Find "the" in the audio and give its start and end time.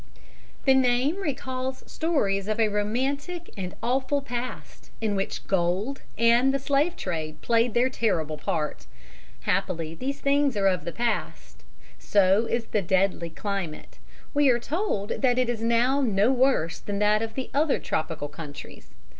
0.65-0.73, 6.51-6.57, 10.85-10.91, 12.65-12.81